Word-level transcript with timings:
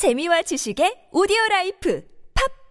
재미와 0.00 0.40
지식의 0.40 1.12
오디오 1.12 1.36
라이프 1.50 2.00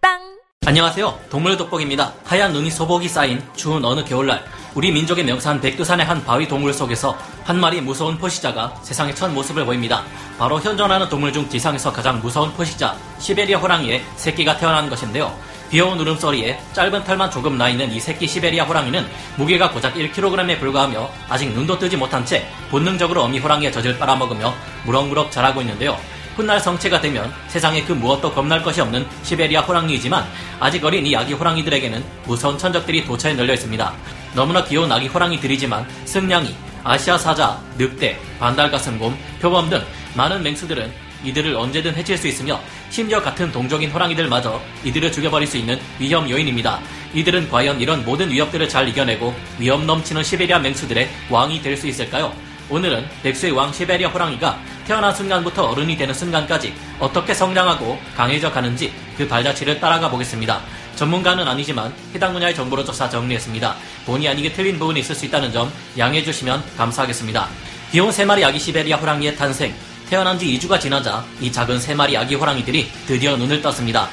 팟빵 0.02 0.18
안녕하세요. 0.66 1.26
동물 1.30 1.56
돋보기입니다. 1.56 2.12
하얀 2.24 2.52
눈이 2.52 2.72
소복이 2.72 3.06
쌓인 3.06 3.40
추운 3.54 3.84
어느 3.84 4.02
겨울날 4.02 4.44
우리 4.74 4.90
민족의 4.90 5.22
명산 5.22 5.60
백두산의 5.60 6.04
한 6.04 6.24
바위 6.24 6.48
동굴 6.48 6.74
속에서 6.74 7.16
한 7.44 7.60
마리 7.60 7.80
무서운 7.80 8.18
포식자가 8.18 8.74
세상에 8.82 9.14
첫 9.14 9.30
모습을 9.30 9.64
보입니다. 9.64 10.02
바로 10.40 10.60
현존하는 10.60 11.08
동물 11.08 11.32
중 11.32 11.48
지상에서 11.48 11.92
가장 11.92 12.18
무서운 12.18 12.52
포식자 12.52 12.96
시베리아 13.20 13.60
호랑이의 13.60 14.02
새끼가 14.16 14.56
태어난 14.56 14.90
것인데요. 14.90 15.32
귀여운 15.70 16.00
울음소리에 16.00 16.58
짧은 16.72 17.04
털만 17.04 17.30
조금 17.30 17.56
나 17.56 17.68
있는 17.68 17.92
이 17.92 18.00
새끼 18.00 18.26
시베리아 18.26 18.64
호랑이는 18.64 19.06
무게가 19.36 19.70
고작 19.70 19.94
1kg에 19.94 20.58
불과하며 20.58 21.08
아직 21.28 21.52
눈도 21.52 21.78
뜨지 21.78 21.96
못한 21.96 22.24
채 22.24 22.44
본능적으로 22.72 23.22
어미 23.22 23.38
호랑이의 23.38 23.70
젖을 23.70 23.98
빨아먹으며 24.00 24.52
무럭무럭 24.84 25.30
자라고 25.30 25.60
있는데요. 25.60 25.96
훗날 26.36 26.60
성체가 26.60 27.00
되면 27.00 27.32
세상에 27.48 27.82
그 27.84 27.92
무엇도 27.92 28.32
겁날 28.32 28.62
것이 28.62 28.80
없는 28.80 29.06
시베리아 29.22 29.60
호랑이이지만 29.62 30.24
아직 30.58 30.84
어린 30.84 31.06
이 31.06 31.14
아기 31.14 31.32
호랑이들에게는 31.34 32.04
무서운 32.26 32.56
천적들이 32.56 33.04
도처에 33.04 33.34
널려 33.34 33.54
있습니다. 33.54 33.92
너무나 34.34 34.64
귀여운 34.64 34.90
아기 34.90 35.06
호랑이들이지만 35.08 35.86
승냥이, 36.04 36.54
아시아 36.84 37.18
사자, 37.18 37.60
늑대, 37.76 38.18
반달가슴곰, 38.38 39.16
표범 39.40 39.68
등 39.68 39.82
많은 40.14 40.42
맹수들은 40.42 41.10
이들을 41.22 41.54
언제든 41.54 41.94
해칠 41.96 42.16
수 42.16 42.28
있으며 42.28 42.58
심지어 42.88 43.20
같은 43.20 43.52
동족인 43.52 43.90
호랑이들마저 43.90 44.58
이들을 44.84 45.12
죽여버릴 45.12 45.46
수 45.46 45.58
있는 45.58 45.78
위험 45.98 46.28
요인입니다. 46.30 46.80
이들은 47.12 47.50
과연 47.50 47.80
이런 47.80 48.04
모든 48.04 48.30
위협들을 48.30 48.68
잘 48.68 48.88
이겨내고 48.88 49.34
위험 49.58 49.86
넘치는 49.86 50.22
시베리아 50.22 50.58
맹수들의 50.60 51.10
왕이 51.28 51.60
될 51.60 51.76
수 51.76 51.88
있을까요? 51.88 52.32
오늘은 52.70 53.04
백수의 53.24 53.52
왕 53.52 53.72
시베리아 53.72 54.08
호랑이가 54.10 54.58
태어난 54.86 55.12
순간부터 55.12 55.64
어른이 55.70 55.96
되는 55.96 56.14
순간까지 56.14 56.72
어떻게 57.00 57.34
성장하고 57.34 57.98
강해져 58.16 58.50
가는지 58.52 58.92
그 59.16 59.26
발자취를 59.26 59.80
따라가 59.80 60.08
보겠습니다. 60.08 60.60
전문가는 60.94 61.46
아니지만 61.46 61.92
해당 62.14 62.32
분야의 62.32 62.54
정보를 62.54 62.84
조사 62.84 63.08
정리했습니다. 63.08 63.74
본의 64.06 64.28
아니게 64.28 64.52
틀린 64.52 64.78
부분이 64.78 65.00
있을 65.00 65.14
수 65.14 65.26
있다는 65.26 65.52
점 65.52 65.72
양해해 65.98 66.22
주시면 66.22 66.62
감사하겠습니다. 66.76 67.48
귀여운 67.90 68.12
세 68.12 68.24
마리 68.24 68.44
아기 68.44 68.58
시베리아 68.58 68.96
호랑이의 68.98 69.36
탄생. 69.36 69.74
태어난 70.08 70.38
지 70.38 70.46
2주가 70.58 70.78
지나자 70.80 71.24
이 71.40 71.50
작은 71.50 71.78
세 71.80 71.94
마리 71.94 72.16
아기 72.16 72.34
호랑이들이 72.36 72.88
드디어 73.06 73.36
눈을 73.36 73.62
떴습니다. 73.62 74.08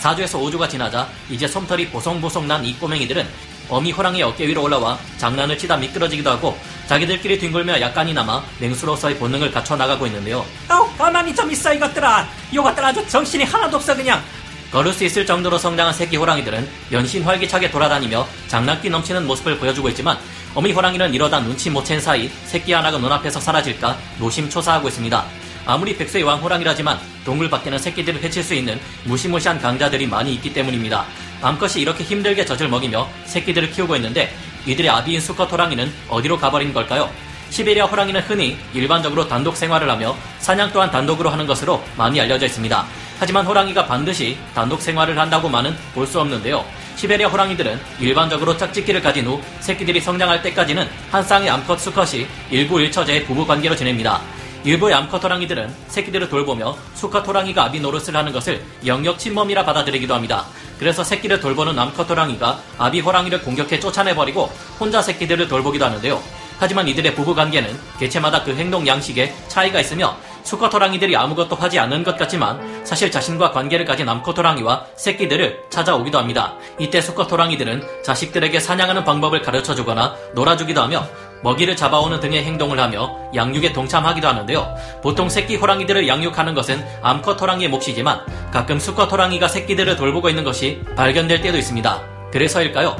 4주에서 0.00 0.40
5주가 0.40 0.68
지나자 0.68 1.08
이제 1.30 1.48
솜털이 1.48 1.88
보송보송 1.88 2.46
난 2.46 2.64
이 2.64 2.74
꼬맹이들은 2.74 3.26
어미 3.68 3.90
호랑이 3.92 4.22
어깨 4.22 4.46
위로 4.46 4.62
올라와 4.62 4.96
장난을 5.18 5.58
치다 5.58 5.76
미끄러지기도 5.78 6.30
하고 6.30 6.56
자기들끼리 6.86 7.38
뒹굴며 7.38 7.80
약간이나마 7.80 8.42
맹수로서의 8.60 9.16
본능을 9.18 9.50
갖춰 9.50 9.76
나가고 9.76 10.06
있는데요. 10.06 10.44
아우 10.68 10.88
가만히 10.96 11.34
좀 11.34 11.50
있어 11.50 11.72
이것들아 11.74 12.28
이것들 12.52 12.84
아주 12.84 13.06
정신이 13.08 13.44
하나도 13.44 13.76
없어 13.76 13.94
그냥 13.94 14.22
걸을 14.70 14.92
수 14.92 15.04
있을 15.04 15.24
정도로 15.26 15.58
성장한 15.58 15.92
새끼 15.94 16.16
호랑이들은 16.16 16.68
연신 16.92 17.22
활기차게 17.22 17.70
돌아다니며 17.70 18.26
장난기 18.48 18.90
넘치는 18.90 19.26
모습을 19.26 19.58
보여주고 19.58 19.88
있지만 19.90 20.18
어미 20.54 20.72
호랑이는 20.72 21.14
이러다 21.14 21.40
눈치 21.40 21.70
못 21.70 21.84
챈 21.84 22.00
사이 22.00 22.30
새끼 22.44 22.72
하나가 22.72 22.98
눈앞에서 22.98 23.40
사라질까 23.40 23.96
노심초사하고 24.18 24.88
있습니다. 24.88 25.24
아무리 25.66 25.96
백세의 25.96 26.24
왕 26.24 26.40
호랑이라지만 26.40 26.98
동물 27.24 27.50
밖에는 27.50 27.78
새끼들을 27.78 28.22
해칠 28.22 28.42
수 28.44 28.54
있는 28.54 28.80
무시무시한 29.04 29.60
강자들이 29.60 30.06
많이 30.06 30.32
있기 30.34 30.52
때문입니다. 30.52 31.04
암컷이 31.42 31.82
이렇게 31.82 32.04
힘들게 32.04 32.44
젖을 32.44 32.68
먹이며 32.68 33.08
새끼들을 33.24 33.72
키우고 33.72 33.96
있는데 33.96 34.32
이들의 34.66 34.90
아비인 34.90 35.20
수컷 35.20 35.50
호랑이는 35.50 35.92
어디로 36.08 36.38
가버린 36.38 36.72
걸까요? 36.72 37.10
시베리아 37.50 37.84
호랑이는 37.86 38.20
흔히 38.22 38.58
일반적으로 38.74 39.28
단독 39.28 39.56
생활을 39.56 39.88
하며 39.88 40.16
사냥 40.40 40.70
또한 40.72 40.90
단독으로 40.90 41.30
하는 41.30 41.46
것으로 41.46 41.82
많이 41.96 42.20
알려져 42.20 42.46
있습니다. 42.46 42.84
하지만 43.18 43.46
호랑이가 43.46 43.86
반드시 43.86 44.36
단독 44.54 44.82
생활을 44.82 45.18
한다고만은 45.18 45.74
볼 45.94 46.06
수 46.06 46.20
없는데요. 46.20 46.64
시베리아 46.96 47.28
호랑이들은 47.28 47.78
일반적으로 48.00 48.56
짝짓기를 48.56 49.00
가진 49.02 49.26
후 49.26 49.40
새끼들이 49.60 50.00
성장할 50.00 50.42
때까지는 50.42 50.88
한 51.10 51.22
쌍의 51.22 51.48
암컷 51.48 51.78
수컷이 51.78 52.26
일부 52.50 52.80
일처제의 52.80 53.24
부부 53.24 53.46
관계로 53.46 53.76
지냅니다. 53.76 54.20
일부의 54.66 54.94
암컷 54.94 55.22
호랑이들은 55.22 55.72
새끼들을 55.86 56.28
돌보며 56.28 56.76
수컷 56.94 57.24
호랑이가 57.24 57.66
아비 57.66 57.78
노릇을 57.78 58.16
하는 58.16 58.32
것을 58.32 58.64
영역 58.84 59.16
침범이라 59.16 59.64
받아들이기도 59.64 60.12
합니다. 60.12 60.44
그래서 60.76 61.04
새끼를 61.04 61.38
돌보는 61.38 61.78
암컷 61.78 62.10
호랑이가 62.10 62.58
아비 62.76 62.98
호랑이를 62.98 63.42
공격해 63.42 63.78
쫓아내버리고 63.78 64.50
혼자 64.80 65.00
새끼들을 65.00 65.46
돌보기도 65.46 65.84
하는데요. 65.84 66.20
하지만 66.58 66.88
이들의 66.88 67.14
부부 67.14 67.36
관계는 67.36 67.78
개체마다 68.00 68.42
그 68.42 68.56
행동 68.56 68.84
양식에 68.88 69.32
차이가 69.46 69.78
있으며 69.78 70.16
수컷 70.42 70.72
호랑이들이 70.72 71.16
아무것도 71.16 71.54
하지 71.54 71.78
않는 71.78 72.02
것 72.02 72.16
같지만 72.16 72.84
사실 72.84 73.10
자신과 73.10 73.50
관계를 73.50 73.84
가진 73.84 74.08
암컷 74.08 74.36
호랑이와 74.38 74.86
새끼들을 74.96 75.64
찾아오기도 75.70 76.18
합니다. 76.18 76.54
이때 76.78 77.00
수컷 77.00 77.30
호랑이들은 77.30 78.02
자식들에게 78.04 78.58
사냥하는 78.58 79.04
방법을 79.04 79.42
가르쳐 79.42 79.74
주거나 79.74 80.16
놀아주기도 80.34 80.80
하며 80.80 81.06
먹이를 81.42 81.76
잡아오는 81.76 82.20
등의 82.20 82.44
행동을 82.44 82.78
하며 82.80 83.16
양육에 83.34 83.72
동참하기도 83.72 84.26
하는데요. 84.26 84.74
보통 85.02 85.28
새끼 85.28 85.56
호랑이들을 85.56 86.08
양육하는 86.08 86.54
것은 86.54 86.84
암컷 87.02 87.40
호랑이의 87.40 87.70
몫이지만 87.70 88.20
가끔 88.50 88.78
수컷 88.78 89.10
호랑이가 89.10 89.48
새끼들을 89.48 89.96
돌보고 89.96 90.28
있는 90.28 90.44
것이 90.44 90.82
발견될 90.96 91.40
때도 91.40 91.58
있습니다. 91.58 92.02
그래서일까요? 92.32 92.96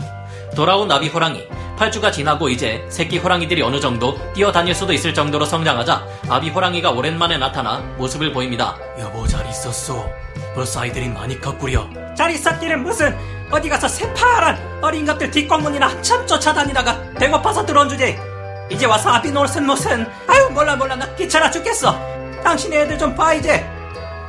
돌아온 0.54 0.88
나비 0.88 1.08
호랑이 1.08 1.46
8주가 1.76 2.10
지나고 2.10 2.48
이제 2.48 2.84
새끼 2.88 3.18
호랑이들이 3.18 3.60
어느 3.62 3.78
정도 3.80 4.18
뛰어다닐 4.32 4.74
수도 4.74 4.92
있을 4.92 5.12
정도로 5.12 5.44
성장하자 5.44 6.06
아비 6.28 6.48
호랑이가 6.48 6.90
오랜만에 6.90 7.36
나타나 7.36 7.80
모습을 7.98 8.32
보입니다. 8.32 8.76
여보 8.98 9.26
잘 9.26 9.46
있었어. 9.46 10.08
벌써 10.54 10.80
아이들이 10.80 11.08
많이 11.08 11.38
컸구려. 11.38 11.86
잘 12.16 12.30
있었기는 12.30 12.82
무슨 12.82 13.14
어디 13.50 13.68
가서 13.68 13.88
새파란 13.88 14.58
어린 14.82 15.06
것들 15.06 15.30
뒷광문이나 15.30 15.86
한참 15.88 16.26
쫓아다니다가 16.26 17.00
배고파서 17.18 17.64
들어온 17.64 17.88
주제 17.88 18.18
이제 18.70 18.86
와서 18.86 19.10
아비 19.10 19.30
노릇은 19.30 19.64
무슨. 19.64 20.06
아유 20.26 20.48
몰라 20.50 20.74
몰라. 20.74 20.96
나 20.96 21.06
귀찮아 21.14 21.50
죽겠어. 21.50 21.96
당신의 22.42 22.80
애들 22.80 22.98
좀 22.98 23.14
봐 23.14 23.34
이제. 23.34 23.64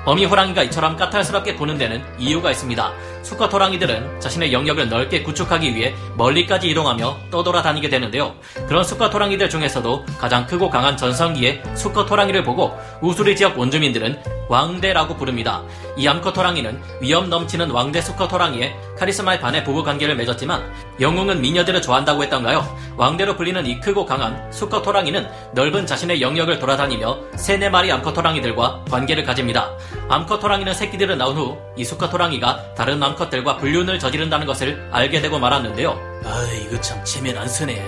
어미 0.06 0.24
호랑이가 0.26 0.64
이처럼 0.64 0.96
까탈스럽게 0.96 1.56
보는 1.58 1.78
데는 1.78 2.02
이유가 2.18 2.52
있습니다. 2.52 2.94
수컷 3.24 3.52
호랑이들은 3.52 4.22
자신의 4.22 4.54
영역을 4.54 4.88
넓게 4.88 5.22
구축하기 5.24 5.76
위해 5.76 5.94
멀리까지 6.16 6.70
이동하며 6.70 7.18
떠돌아다니게 7.32 7.90
되는데요. 7.90 8.36
그런 8.70 8.86
수컷 8.86 9.14
호랑이들 9.14 9.50
중에서도 9.50 10.06
가장 10.18 10.46
크고 10.46 10.70
강한 10.70 10.96
전성기의 10.96 11.62
수컷 11.76 12.10
호랑이를 12.10 12.44
보고 12.46 12.78
우수리 13.02 13.36
지역 13.36 13.60
원주민들은 13.60 14.37
왕대라고 14.50 15.16
부릅니다. 15.16 15.64
이 15.98 16.08
암컷 16.08 16.38
호랑이는 16.38 16.82
위험 17.02 17.30
넘치는 17.30 17.72
왕대 17.72 18.02
수컷 18.02 18.32
호랑이의 18.32 18.76
카리스마에 18.98 19.40
반해 19.40 19.64
부부 19.64 19.84
관계를 19.84 20.16
맺었지만 20.16 20.64
영웅은 21.00 21.42
미녀들을 21.42 21.82
좋아한다고 21.82 22.24
했던가요? 22.24 22.66
왕대로 22.98 23.36
불리는 23.36 23.66
이 23.66 23.80
크고 23.80 24.06
강한 24.06 24.52
수컷 24.52 24.86
호랑이는 24.86 25.28
넓은 25.54 25.86
자신의 25.86 26.22
영역을 26.22 26.60
돌아다니며 26.60 27.18
세네 27.36 27.70
마리 27.70 27.92
암컷 27.92 28.16
호랑이들과 28.18 28.86
관계를 28.90 29.24
가집니다. 29.24 29.72
암컷 30.10 30.44
호랑이는 30.44 30.74
새끼들을 30.74 31.18
낳은 31.18 31.36
후 31.36 31.58
이 31.78 31.84
수컷 31.84 32.12
호랑이가 32.12 32.74
다른 32.74 33.02
암컷들과 33.04 33.58
불륜을 33.58 34.00
저지른다는 34.00 34.48
것을 34.48 34.90
알게 34.92 35.22
되고 35.22 35.38
말았는데요. 35.38 35.92
아 36.26 36.44
이거 36.66 36.80
참 36.82 37.04
체면 37.06 37.38
안 37.38 37.48
서네. 37.48 37.84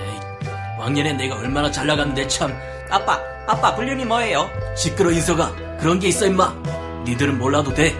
왕년에 0.78 1.12
내가 1.14 1.36
얼마나 1.36 1.70
잘 1.70 1.86
나갔는데 1.88 2.26
참. 2.28 2.56
아빠 2.88 3.18
아빠 3.48 3.74
불륜이 3.74 4.04
뭐예요? 4.04 4.48
시끄러 4.76 5.10
인서가 5.10 5.52
그런 5.80 5.98
게 5.98 6.08
있어 6.08 6.26
임마. 6.26 6.54
니들은 7.06 7.38
몰라도 7.38 7.72
돼. 7.72 7.96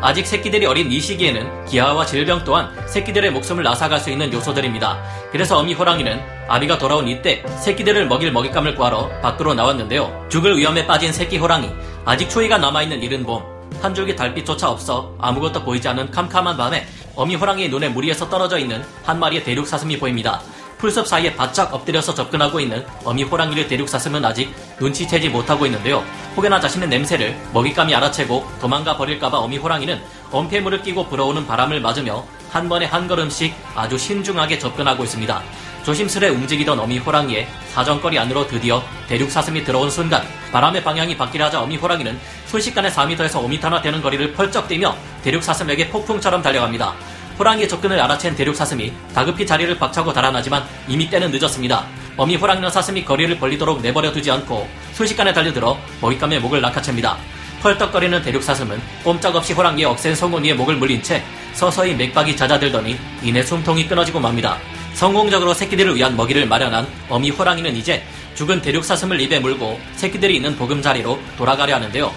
아직 0.00 0.26
새끼들이 0.26 0.66
어린 0.66 0.90
이 0.90 1.00
시기에는 1.00 1.66
기아와 1.66 2.04
질병 2.04 2.42
또한 2.42 2.68
새끼들의 2.88 3.30
목숨을 3.30 3.64
앗아갈 3.68 4.00
수 4.00 4.10
있는 4.10 4.32
요소들입니다. 4.32 5.00
그래서 5.30 5.56
어미 5.58 5.74
호랑이는 5.74 6.20
아비가 6.48 6.78
돌아온 6.78 7.06
이때 7.06 7.44
새끼들을 7.60 8.08
먹일 8.08 8.32
먹잇감을 8.32 8.74
구하러 8.74 9.08
밖으로 9.20 9.54
나왔는데요. 9.54 10.26
죽을 10.28 10.58
위험에 10.58 10.84
빠진 10.88 11.12
새끼 11.12 11.38
호랑이, 11.38 11.70
아직 12.04 12.28
초이가 12.28 12.58
남아있는 12.58 13.00
이른 13.00 13.22
봄, 13.22 13.44
한 13.80 13.94
줄기 13.94 14.16
달빛조차 14.16 14.68
없어 14.68 15.14
아무것도 15.20 15.62
보이지 15.62 15.86
않은 15.86 16.10
캄캄한 16.10 16.56
밤에 16.56 16.84
어미 17.14 17.36
호랑이의 17.36 17.68
눈에 17.68 17.88
무리에서 17.88 18.28
떨어져 18.28 18.58
있는 18.58 18.82
한 19.04 19.20
마리의 19.20 19.44
대륙 19.44 19.68
사슴이 19.68 20.00
보입니다. 20.00 20.40
풀숲 20.82 21.06
사이에 21.06 21.36
바짝 21.36 21.72
엎드려서 21.72 22.12
접근하고 22.12 22.58
있는 22.58 22.84
어미 23.04 23.22
호랑이를 23.22 23.68
대륙 23.68 23.88
사슴은 23.88 24.24
아직 24.24 24.52
눈치채지 24.80 25.28
못하고 25.28 25.64
있는데요. 25.66 26.04
혹여나 26.36 26.58
자신의 26.58 26.88
냄새를 26.88 27.38
먹잇감이 27.52 27.94
알아채고 27.94 28.44
도망가 28.60 28.96
버릴까봐 28.96 29.38
어미 29.38 29.58
호랑이는 29.58 30.02
엄폐물을 30.32 30.82
끼고 30.82 31.06
불어오는 31.06 31.46
바람을 31.46 31.80
맞으며 31.80 32.24
한 32.50 32.68
번에 32.68 32.86
한 32.86 33.06
걸음씩 33.06 33.54
아주 33.76 33.96
신중하게 33.96 34.58
접근하고 34.58 35.04
있습니다. 35.04 35.40
조심스레 35.84 36.30
움직이던 36.30 36.80
어미 36.80 36.98
호랑이의 36.98 37.46
사정거리 37.72 38.18
안으로 38.18 38.48
드디어 38.48 38.82
대륙 39.06 39.30
사슴이 39.30 39.62
들어온 39.62 39.88
순간 39.88 40.24
바람의 40.50 40.82
방향이 40.82 41.16
바뀌려 41.16 41.44
하자 41.44 41.62
어미 41.62 41.76
호랑이는 41.76 42.18
순식간에 42.46 42.88
4m에서 42.88 43.34
5m나 43.48 43.82
되는 43.82 44.02
거리를 44.02 44.32
펄쩍 44.32 44.66
뛰며 44.66 44.96
대륙 45.22 45.44
사슴에게 45.44 45.90
폭풍처럼 45.90 46.42
달려갑니다. 46.42 46.92
호랑이의 47.38 47.68
접근을 47.68 47.98
알아챈 47.98 48.36
대륙 48.36 48.54
사슴이 48.54 48.92
다급히 49.14 49.46
자리를 49.46 49.78
박차고 49.78 50.12
달아나지만 50.12 50.64
이미 50.88 51.08
때는 51.08 51.30
늦었습니다. 51.30 51.86
어미 52.16 52.36
호랑이는 52.36 52.70
사슴이 52.70 53.04
거리를 53.04 53.38
벌리도록 53.38 53.80
내버려 53.80 54.12
두지 54.12 54.30
않고 54.30 54.68
순식간에 54.92 55.32
달려들어 55.32 55.78
먹잇감의 56.00 56.40
목을 56.40 56.60
낚아챕니다. 56.60 57.16
펄떡거리는 57.62 58.22
대륙 58.22 58.42
사슴은 58.42 58.80
꼼짝없이 59.04 59.52
호랑이의 59.52 59.86
억센 59.86 60.14
성운이의 60.14 60.56
목을 60.56 60.76
물린 60.76 61.02
채 61.02 61.22
서서히 61.54 61.94
맥박이 61.94 62.36
잦아들더니 62.36 62.98
이내 63.22 63.42
숨통이 63.42 63.86
끊어지고 63.86 64.20
맙니다. 64.20 64.58
성공적으로 64.94 65.54
새끼들을 65.54 65.94
위한 65.94 66.16
먹이를 66.16 66.46
마련한 66.46 66.86
어미 67.08 67.30
호랑이는 67.30 67.76
이제 67.76 68.02
죽은 68.34 68.60
대륙 68.60 68.84
사슴을 68.84 69.20
입에 69.20 69.38
물고 69.38 69.80
새끼들이 69.94 70.36
있는 70.36 70.56
보금자리로 70.56 71.18
돌아가려 71.38 71.76
하는데요. 71.76 72.12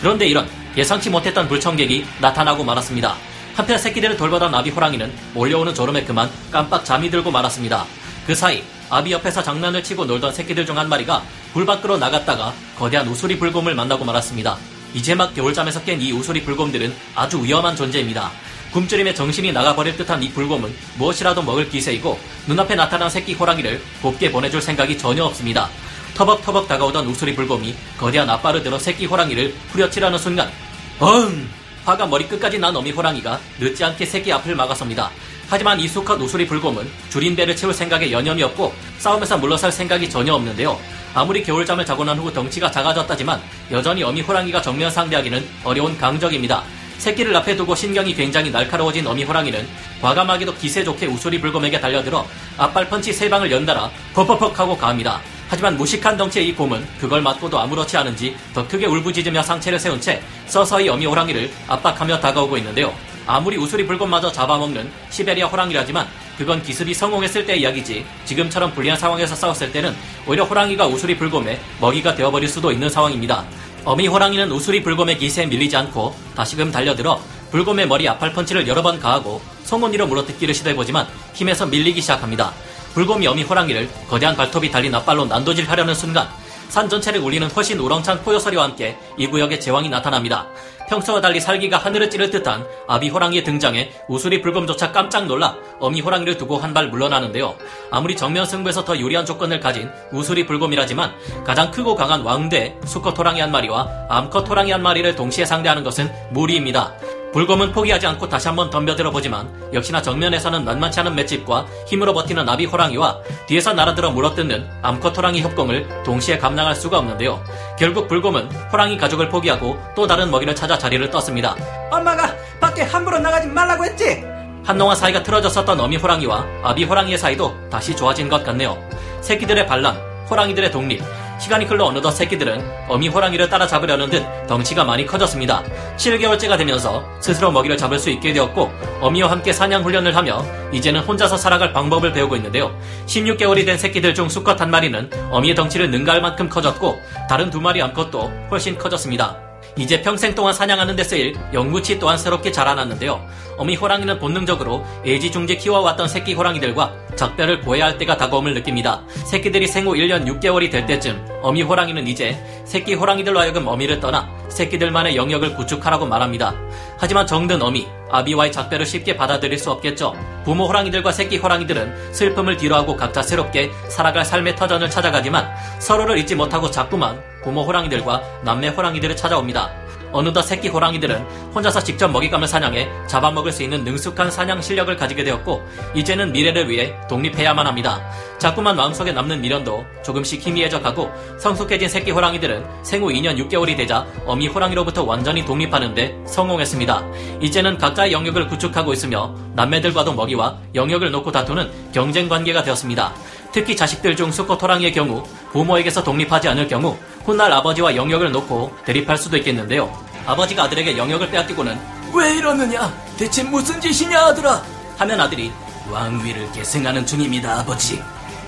그런데 0.00 0.26
이런 0.26 0.48
예상치 0.76 1.10
못했던 1.10 1.48
불청객이 1.48 2.06
나타나고 2.20 2.62
말았습니다. 2.62 3.16
한편 3.54 3.78
새끼들을 3.78 4.16
돌보던 4.16 4.54
아비 4.54 4.70
호랑이는 4.70 5.12
몰려오는 5.34 5.74
졸음에 5.74 6.04
그만 6.04 6.30
깜빡 6.50 6.84
잠이 6.84 7.10
들고 7.10 7.30
말았습니다. 7.30 7.84
그 8.26 8.34
사이 8.34 8.62
아비 8.88 9.12
옆에서 9.12 9.42
장난을 9.42 9.82
치고 9.82 10.04
놀던 10.04 10.32
새끼들 10.32 10.66
중 10.66 10.78
한 10.78 10.88
마리가 10.88 11.22
불 11.52 11.66
밖으로 11.66 11.98
나갔다가 11.98 12.52
거대한 12.78 13.06
우수리 13.08 13.38
불곰을 13.38 13.74
만나고 13.74 14.04
말았습니다. 14.04 14.56
이제 14.94 15.14
막 15.14 15.34
겨울잠에서 15.34 15.82
깬 15.84 16.00
이 16.00 16.12
우수리 16.12 16.42
불곰들은 16.42 16.94
아주 17.14 17.42
위험한 17.42 17.76
존재입니다. 17.76 18.30
굶주림에 18.72 19.14
정신이 19.14 19.52
나가버릴 19.52 19.96
듯한 19.96 20.22
이 20.22 20.30
불곰은 20.30 20.72
무엇이라도 20.96 21.42
먹을 21.42 21.68
기세이고 21.68 22.18
눈앞에 22.46 22.74
나타난 22.76 23.10
새끼 23.10 23.34
호랑이를 23.34 23.82
곱게 24.00 24.30
보내줄 24.30 24.62
생각이 24.62 24.96
전혀 24.96 25.24
없습니다. 25.24 25.68
터벅터벅 26.14 26.68
다가오던 26.68 27.06
우수리 27.06 27.34
불곰이 27.34 27.74
거대한 27.98 28.28
앞발을 28.30 28.62
들어 28.62 28.78
새끼 28.78 29.06
호랑이를 29.06 29.54
후려치라는 29.72 30.18
순간 30.18 30.50
뻥! 30.98 31.48
화가 31.84 32.06
머리끝까지 32.06 32.58
난 32.58 32.74
어미 32.76 32.90
호랑이가 32.92 33.40
늦지 33.58 33.84
않게 33.84 34.04
새끼 34.06 34.32
앞을 34.32 34.54
막아섭니다. 34.54 35.10
하지만 35.48 35.80
이 35.80 35.88
수컷 35.88 36.20
우수리 36.20 36.46
불곰은 36.46 36.88
줄인 37.08 37.34
배를 37.34 37.56
채울 37.56 37.74
생각에 37.74 38.12
여념이 38.12 38.42
없고 38.44 38.72
싸움에서 38.98 39.38
물러설 39.38 39.72
생각이 39.72 40.08
전혀 40.08 40.32
없는데요. 40.34 40.78
아무리 41.12 41.42
겨울잠을 41.42 41.84
자고 41.84 42.04
난 42.04 42.16
후 42.18 42.32
덩치가 42.32 42.70
작아졌다지만 42.70 43.40
여전히 43.72 44.02
어미 44.04 44.20
호랑이가 44.20 44.62
정면 44.62 44.90
상대하기는 44.90 45.44
어려운 45.64 45.98
강적입니다. 45.98 46.62
새끼를 46.98 47.34
앞에 47.34 47.56
두고 47.56 47.74
신경이 47.74 48.14
굉장히 48.14 48.50
날카로워진 48.50 49.06
어미 49.06 49.24
호랑이는 49.24 49.66
과감하게도 50.02 50.54
기세 50.56 50.84
좋게 50.84 51.06
우수리 51.06 51.40
불곰에게 51.40 51.80
달려들어 51.80 52.26
앞발 52.58 52.88
펀치 52.88 53.12
세 53.12 53.28
방을 53.28 53.50
연달아 53.50 53.90
퍽퍽퍽 54.14 54.56
하고 54.60 54.76
가합니다. 54.76 55.20
하지만 55.50 55.76
무식한 55.76 56.16
덩치의 56.16 56.46
이 56.46 56.54
곰은 56.54 56.86
그걸 57.00 57.20
맞고도 57.22 57.58
아무렇지 57.58 57.96
않은지 57.96 58.36
더 58.54 58.66
크게 58.68 58.86
울부짖으며 58.86 59.42
상체를 59.42 59.80
세운 59.80 60.00
채 60.00 60.22
서서히 60.46 60.88
어미 60.88 61.06
호랑이를 61.06 61.50
압박하며 61.66 62.20
다가오고 62.20 62.56
있는데요. 62.58 62.94
아무리 63.26 63.56
우수리 63.56 63.84
불곰마저 63.84 64.30
잡아먹는 64.30 64.88
시베리아 65.10 65.48
호랑이라지만 65.48 66.06
그건 66.38 66.62
기습이 66.62 66.94
성공했을 66.94 67.46
때의 67.46 67.62
이야기지 67.62 68.06
지금처럼 68.26 68.72
불리한 68.74 68.96
상황에서 68.96 69.34
싸웠을 69.34 69.72
때는 69.72 69.94
오히려 70.24 70.44
호랑이가 70.44 70.86
우수리 70.86 71.16
불곰의 71.16 71.58
먹이가 71.80 72.14
되어버릴 72.14 72.48
수도 72.48 72.70
있는 72.70 72.88
상황입니다. 72.88 73.44
어미 73.84 74.06
호랑이는 74.06 74.52
우수리 74.52 74.84
불곰의 74.84 75.18
기세에 75.18 75.46
밀리지 75.46 75.76
않고 75.76 76.14
다시금 76.36 76.70
달려들어 76.70 77.20
불곰의 77.50 77.88
머리 77.88 78.08
앞팔 78.08 78.34
펀치를 78.34 78.68
여러 78.68 78.82
번 78.82 79.00
가하고 79.00 79.42
송곳니로 79.64 80.06
물어뜯기를 80.06 80.54
시도해보지만 80.54 81.08
힘에서 81.34 81.66
밀리기 81.66 82.00
시작합니다. 82.00 82.52
불곰이 82.94 83.26
어미 83.26 83.44
호랑이를 83.44 83.88
거대한 84.08 84.36
발톱이 84.36 84.70
달린 84.70 84.94
앞발로 84.94 85.26
난도질하려는 85.26 85.94
순간 85.94 86.28
산 86.68 86.88
전체를 86.88 87.20
울리는 87.20 87.48
훨씬 87.50 87.78
우렁찬 87.78 88.22
포효소리와 88.22 88.64
함께 88.64 88.96
이 89.16 89.26
구역에 89.26 89.58
제왕이 89.58 89.88
나타납니다. 89.88 90.46
평소와 90.90 91.20
달리 91.20 91.40
살기가 91.40 91.78
하늘을 91.78 92.10
찌를 92.10 92.30
듯한 92.30 92.66
아비 92.88 93.10
호랑이의 93.10 93.44
등장에 93.44 93.92
우수리 94.08 94.42
불곰조차 94.42 94.90
깜짝 94.90 95.26
놀라 95.26 95.54
어미 95.78 96.00
호랑이를 96.00 96.36
두고 96.36 96.58
한 96.58 96.70
발 96.70 96.88
물러나는데요. 96.88 97.56
아무리 97.90 98.16
정면 98.16 98.46
승부에서 98.46 98.84
더 98.84 98.96
유리한 98.96 99.26
조건을 99.26 99.58
가진 99.58 99.90
우수리 100.12 100.46
불곰이라지만 100.46 101.12
가장 101.44 101.70
크고 101.72 101.96
강한 101.96 102.20
왕대 102.22 102.76
수컷 102.84 103.18
호랑이 103.18 103.40
한 103.40 103.50
마리와 103.50 104.06
암컷 104.08 104.48
호랑이 104.48 104.70
한 104.70 104.82
마리를 104.82 105.16
동시에 105.16 105.44
상대하는 105.44 105.82
것은 105.82 106.10
무리입니다. 106.30 106.92
불검은 107.32 107.70
포기하지 107.70 108.08
않고 108.08 108.28
다시 108.28 108.48
한번 108.48 108.70
덤벼들어 108.70 109.12
보지만 109.12 109.48
역시나 109.72 110.02
정면에서는 110.02 110.64
만만치 110.64 110.98
않은 111.00 111.14
맷집과 111.14 111.66
힘으로 111.86 112.12
버티는 112.12 112.44
나비 112.44 112.64
호랑이와 112.66 113.18
뒤에서 113.46 113.72
날아들어 113.72 114.10
물어뜯는 114.10 114.68
암컷 114.82 115.16
호랑이 115.16 115.40
협공을 115.40 116.02
동시에 116.04 116.38
감당할 116.38 116.74
수가 116.74 116.98
없는데요. 116.98 117.40
결국 117.78 118.08
불곰은 118.08 118.50
호랑이 118.72 118.96
가족을 118.96 119.28
포기하고 119.28 119.78
또 119.94 120.08
다른 120.08 120.28
먹이를 120.32 120.56
찾아 120.56 120.76
자리를 120.80 121.08
떴습니다. 121.10 121.54
엄마가 121.90 122.34
밖에 122.58 122.82
함부로 122.82 123.18
나가지 123.18 123.46
말라고 123.46 123.84
했지? 123.84 124.24
한동안 124.64 124.96
사이가 124.96 125.22
틀어졌었던 125.22 125.78
어미 125.78 125.96
호랑이와 125.98 126.44
아비 126.62 126.84
호랑이의 126.84 127.18
사이도 127.18 127.70
다시 127.70 127.94
좋아진 127.94 128.28
것 128.28 128.42
같네요. 128.42 128.76
새끼들의 129.20 129.66
반란, 129.66 129.96
호랑이들의 130.28 130.70
독립, 130.70 131.02
시간이 131.40 131.64
흘러 131.64 131.86
어느덧 131.86 132.10
새끼들은 132.10 132.62
어미 132.88 133.08
호랑이를 133.08 133.48
따라잡으려는 133.48 134.10
듯 134.10 134.22
덩치가 134.46 134.84
많이 134.84 135.06
커졌습니다. 135.06 135.62
7개월째가 135.96 136.58
되면서 136.58 137.02
스스로 137.20 137.50
먹이를 137.50 137.78
잡을 137.78 137.98
수 137.98 138.10
있게 138.10 138.32
되었고 138.34 138.70
어미와 139.00 139.30
함께 139.30 139.52
사냥 139.52 139.82
훈련을 139.82 140.14
하며 140.14 140.44
이제는 140.70 141.00
혼자서 141.00 141.38
살아갈 141.38 141.72
방법을 141.72 142.12
배우고 142.12 142.36
있는데요. 142.36 142.78
16개월이 143.06 143.64
된 143.64 143.78
새끼들 143.78 144.14
중 144.14 144.28
수컷 144.28 144.60
한 144.60 144.70
마리는 144.70 145.10
어미의 145.30 145.54
덩치를 145.54 145.90
능가할 145.90 146.20
만큼 146.20 146.48
커졌고 146.48 147.00
다른 147.28 147.50
두 147.50 147.60
마리 147.60 147.80
암컷도 147.80 148.48
훨씬 148.50 148.76
커졌습니다. 148.76 149.49
이제 149.76 150.02
평생 150.02 150.34
동안 150.34 150.52
사냥하는 150.52 150.96
데 150.96 151.04
쓰일 151.04 151.36
영구치 151.52 151.98
또한 151.98 152.18
새롭게 152.18 152.52
자라났는데요. 152.52 153.24
어미 153.56 153.76
호랑이는 153.76 154.18
본능적으로 154.18 154.84
애지중지 155.06 155.58
키워왔던 155.58 156.08
새끼 156.08 156.34
호랑이들과 156.34 156.94
작별을 157.16 157.60
보해야 157.60 157.86
할 157.86 157.98
때가 157.98 158.16
다가옴을 158.16 158.54
느낍니다. 158.54 159.02
새끼들이 159.24 159.66
생후 159.66 159.92
1년 159.92 160.26
6개월이 160.26 160.70
될 160.70 160.86
때쯤 160.86 161.26
어미 161.42 161.62
호랑이는 161.62 162.06
이제 162.06 162.42
새끼 162.64 162.94
호랑이들로 162.94 163.38
하여금 163.38 163.66
어미를 163.66 164.00
떠나 164.00 164.28
새끼들만의 164.48 165.16
영역을 165.16 165.54
구축하라고 165.54 166.06
말합니다. 166.06 166.54
하지만 166.98 167.26
정든 167.26 167.62
어미, 167.62 167.86
아비와의 168.10 168.52
작별을 168.52 168.84
쉽게 168.86 169.16
받아들일 169.16 169.58
수 169.58 169.70
없겠죠. 169.70 170.14
부모 170.44 170.66
호랑이들과 170.66 171.12
새끼 171.12 171.36
호랑이들은 171.36 172.12
슬픔을 172.12 172.56
뒤로하고 172.56 172.96
각자 172.96 173.22
새롭게 173.22 173.70
살아갈 173.88 174.24
삶의 174.24 174.56
터전을 174.56 174.90
찾아가지만 174.90 175.48
서로를 175.78 176.18
잊지 176.18 176.34
못하고 176.34 176.70
자꾸만 176.70 177.29
부모 177.42 177.62
호랑이들과 177.62 178.22
남매 178.42 178.68
호랑이들을 178.68 179.16
찾아옵니다. 179.16 179.70
어느덧 180.12 180.42
새끼 180.42 180.68
호랑이들은 180.68 181.20
혼자서 181.54 181.82
직접 181.82 182.08
먹잇감을 182.08 182.48
사냥해 182.48 182.88
잡아먹을 183.06 183.52
수 183.52 183.62
있는 183.62 183.84
능숙한 183.84 184.30
사냥 184.30 184.60
실력을 184.60 184.94
가지게 184.96 185.24
되었고 185.24 185.62
이제는 185.94 186.32
미래를 186.32 186.68
위해 186.68 186.94
독립해야만 187.08 187.66
합니다. 187.66 188.00
자꾸만 188.38 188.76
마음속에 188.76 189.12
남는 189.12 189.40
미련도 189.40 189.84
조금씩 190.02 190.40
희미해져 190.40 190.80
가고 190.80 191.10
성숙해진 191.38 191.88
새끼 191.88 192.10
호랑이들은 192.10 192.64
생후 192.82 193.08
2년 193.08 193.38
6개월이 193.38 193.76
되자 193.76 194.06
어미 194.26 194.48
호랑이로부터 194.48 195.04
완전히 195.04 195.44
독립하는데 195.44 196.24
성공했습니다. 196.26 197.04
이제는 197.42 197.78
각자의 197.78 198.12
영역을 198.12 198.48
구축하고 198.48 198.92
있으며 198.92 199.34
남매들과도 199.54 200.14
먹이와 200.14 200.58
영역을 200.74 201.10
놓고 201.10 201.30
다투는 201.30 201.70
경쟁 201.92 202.28
관계가 202.28 202.62
되었습니다. 202.62 203.12
특히 203.52 203.76
자식들 203.76 204.16
중 204.16 204.30
수컷 204.30 204.62
호랑이의 204.62 204.92
경우 204.92 205.24
부모에게서 205.52 206.04
독립하지 206.04 206.48
않을 206.48 206.68
경우 206.68 206.96
훗날 207.30 207.52
아버지와 207.52 207.94
영역을 207.94 208.32
놓고 208.32 208.76
대립할 208.84 209.16
수도 209.16 209.36
있겠는데요. 209.36 209.88
아버지가 210.26 210.64
아들에게 210.64 210.98
영역을 210.98 211.30
빼앗기고는 211.30 211.78
왜 212.12 212.34
이러느냐? 212.34 212.92
대체 213.16 213.44
무슨 213.44 213.80
짓이냐 213.80 214.18
아들아? 214.26 214.62
하면 214.98 215.20
아들이 215.20 215.52
왕위를 215.88 216.50
계승하는 216.52 217.06
중입니다 217.06 217.60
아버지. 217.60 218.02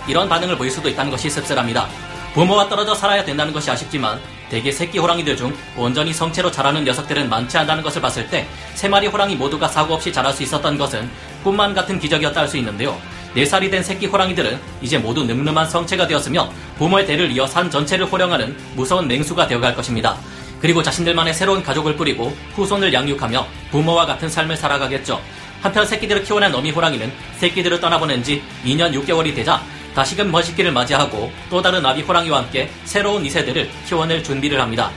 이런 0.08 0.28
반응을 0.28 0.58
보일 0.58 0.70
수도 0.70 0.88
있다는 0.88 1.12
것이 1.12 1.30
씁쓸합니다. 1.30 1.86
부모와 2.34 2.68
떨어져 2.68 2.94
살아야 2.94 3.24
된다는 3.24 3.52
것이 3.52 3.70
아쉽지만 3.70 4.18
대개 4.48 4.72
새끼 4.72 4.98
호랑이들 4.98 5.36
중 5.36 5.54
온전히 5.76 6.12
성체로 6.12 6.50
자라는 6.50 6.84
녀석들은 6.84 7.28
많지 7.28 7.56
않다는 7.58 7.82
것을 7.84 8.02
봤을 8.02 8.28
때 8.28 8.46
세 8.74 8.88
마리 8.88 9.06
호랑이 9.06 9.36
모두가 9.36 9.68
사고 9.68 9.94
없이 9.94 10.12
자랄 10.12 10.32
수 10.32 10.42
있었던 10.42 10.76
것은 10.76 11.08
꿈만 11.44 11.72
같은 11.74 12.00
기적이었다 12.00 12.40
할 12.40 12.48
수 12.48 12.56
있는데요. 12.56 12.98
4살이 13.34 13.70
된 13.70 13.82
새끼 13.82 14.06
호랑이들은 14.06 14.58
이제 14.82 14.98
모두 14.98 15.24
늠름한 15.24 15.68
성체가 15.68 16.06
되었으며 16.06 16.50
부모의 16.78 17.06
대를 17.06 17.30
이어 17.30 17.46
산 17.46 17.70
전체를 17.70 18.06
호령하는 18.06 18.56
무서운 18.74 19.08
맹수가 19.08 19.46
되어갈 19.46 19.74
것입니다. 19.74 20.16
그리고 20.60 20.82
자신들만의 20.82 21.34
새로운 21.34 21.62
가족을 21.62 21.96
꾸리고 21.96 22.36
후손을 22.54 22.92
양육하며 22.92 23.46
부모와 23.70 24.06
같은 24.06 24.28
삶을 24.28 24.56
살아가겠죠. 24.56 25.20
한편 25.60 25.86
새끼들을 25.86 26.24
키워낸 26.24 26.54
어미 26.54 26.70
호랑이는 26.70 27.12
새끼들을 27.38 27.80
떠나보낸 27.80 28.22
지 28.22 28.42
2년 28.64 28.92
6개월이 28.92 29.34
되자 29.34 29.62
다시금 29.94 30.30
머시기를 30.30 30.72
맞이하고 30.72 31.32
또 31.50 31.62
다른 31.62 31.84
아비 31.84 32.02
호랑이와 32.02 32.38
함께 32.38 32.70
새로운 32.84 33.22
2세대를 33.24 33.68
키워낼 33.86 34.22
준비를 34.22 34.60
합니다. 34.60 34.90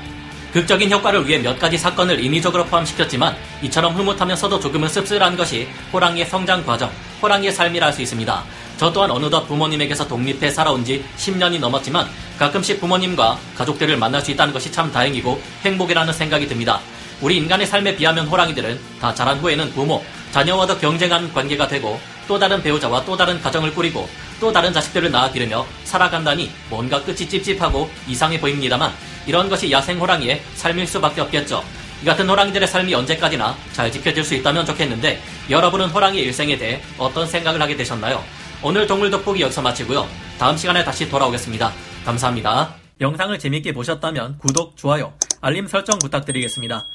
극적인 0.55 0.89
효과를 0.89 1.27
위해 1.27 1.37
몇 1.37 1.59
가지 1.59 1.77
사건을 1.77 2.23
인위적으로 2.23 2.63
포함시켰지만 2.67 3.35
이처럼 3.63 3.93
흐뭇하면서도 3.93 4.61
조금은 4.61 4.87
씁쓸한 4.87 5.35
것이 5.35 5.67
호랑이의 5.91 6.25
성장 6.27 6.65
과정, 6.65 6.89
호랑이의 7.21 7.51
삶이라 7.51 7.87
할 7.87 7.91
수 7.91 8.01
있습니다. 8.01 8.43
저 8.77 8.93
또한 8.93 9.11
어느덧 9.11 9.45
부모님에게서 9.47 10.07
독립해 10.07 10.49
살아온 10.49 10.85
지 10.85 11.03
10년이 11.17 11.59
넘었지만 11.59 12.07
가끔씩 12.39 12.79
부모님과 12.79 13.37
가족들을 13.57 13.97
만날 13.97 14.21
수 14.21 14.31
있다는 14.31 14.53
것이 14.53 14.71
참 14.71 14.89
다행이고 14.93 15.41
행복이라는 15.65 16.13
생각이 16.13 16.47
듭니다. 16.47 16.79
우리 17.19 17.35
인간의 17.35 17.67
삶에 17.67 17.97
비하면 17.97 18.25
호랑이들은 18.27 18.79
다 19.01 19.13
자란 19.13 19.39
후에는 19.39 19.71
부모, 19.73 20.05
자녀와도 20.31 20.77
경쟁하는 20.77 21.33
관계가 21.33 21.67
되고 21.67 21.99
또 22.29 22.39
다른 22.39 22.63
배우자와 22.63 23.03
또 23.03 23.17
다른 23.17 23.41
가정을 23.41 23.73
꾸리고 23.73 24.07
또 24.39 24.51
다른 24.51 24.73
자식들을 24.73 25.11
낳아 25.11 25.31
기르며 25.31 25.65
살아간다니 25.83 26.51
뭔가 26.69 27.01
끝이 27.03 27.17
찝찝하고 27.27 27.89
이상해 28.07 28.39
보입니다만 28.39 28.91
이런 29.25 29.49
것이 29.49 29.71
야생 29.71 29.99
호랑이의 29.99 30.41
삶일 30.55 30.87
수밖에 30.87 31.21
없겠죠. 31.21 31.63
이 32.01 32.05
같은 32.05 32.29
호랑이들의 32.29 32.67
삶이 32.67 32.93
언제까지나 32.93 33.55
잘 33.73 33.91
지켜질 33.91 34.23
수 34.23 34.35
있다면 34.35 34.65
좋겠는데 34.65 35.21
여러분은 35.49 35.87
호랑이 35.87 36.19
일생에 36.19 36.57
대해 36.57 36.81
어떤 36.97 37.25
생각을 37.25 37.61
하게 37.61 37.75
되셨나요? 37.75 38.23
오늘 38.61 38.85
동물 38.87 39.09
돋보기 39.09 39.41
여기서 39.41 39.61
마치고요. 39.61 40.07
다음 40.37 40.57
시간에 40.57 40.83
다시 40.83 41.09
돌아오겠습니다. 41.09 41.71
감사합니다. 42.05 42.75
영상을 43.01 43.37
재밌게 43.37 43.73
보셨다면 43.73 44.37
구독, 44.37 44.77
좋아요, 44.77 45.13
알림 45.41 45.67
설정 45.67 45.99
부탁드리겠습니다. 45.99 46.85